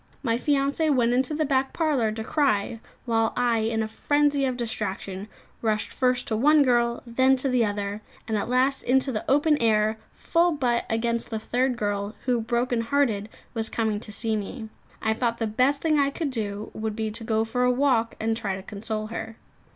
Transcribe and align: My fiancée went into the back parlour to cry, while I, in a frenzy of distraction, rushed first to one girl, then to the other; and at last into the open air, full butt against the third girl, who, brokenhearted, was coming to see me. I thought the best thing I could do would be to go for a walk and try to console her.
My 0.23 0.35
fiancée 0.35 0.89
went 0.91 1.13
into 1.13 1.35
the 1.35 1.45
back 1.45 1.73
parlour 1.73 2.11
to 2.11 2.23
cry, 2.23 2.79
while 3.05 3.33
I, 3.37 3.59
in 3.59 3.83
a 3.83 3.87
frenzy 3.87 4.45
of 4.45 4.57
distraction, 4.57 5.27
rushed 5.61 5.93
first 5.93 6.27
to 6.29 6.35
one 6.35 6.63
girl, 6.63 7.03
then 7.05 7.35
to 7.35 7.47
the 7.49 7.63
other; 7.63 8.01
and 8.27 8.35
at 8.35 8.49
last 8.49 8.81
into 8.81 9.11
the 9.11 9.23
open 9.29 9.59
air, 9.59 9.99
full 10.11 10.53
butt 10.53 10.85
against 10.89 11.29
the 11.29 11.37
third 11.37 11.77
girl, 11.77 12.15
who, 12.25 12.41
brokenhearted, 12.41 13.29
was 13.53 13.69
coming 13.69 13.99
to 13.99 14.11
see 14.11 14.35
me. 14.35 14.69
I 15.03 15.13
thought 15.13 15.37
the 15.37 15.45
best 15.45 15.83
thing 15.83 15.99
I 15.99 16.09
could 16.09 16.31
do 16.31 16.71
would 16.73 16.95
be 16.95 17.11
to 17.11 17.23
go 17.23 17.45
for 17.45 17.63
a 17.63 17.69
walk 17.69 18.15
and 18.19 18.35
try 18.35 18.55
to 18.55 18.63
console 18.63 19.05
her. 19.13 19.35